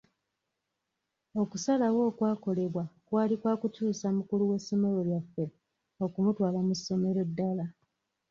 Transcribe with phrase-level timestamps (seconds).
[1.41, 5.43] Okusalawo okwakolebwa kwali kwa kukyusa mukulu w'essomero lyaffe
[6.05, 7.65] okumutwala mu ssomero ddala.